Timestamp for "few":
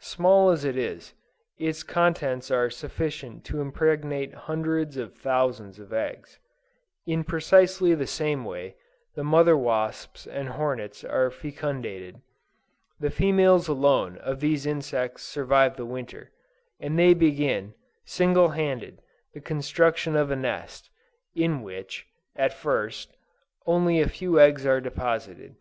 24.08-24.40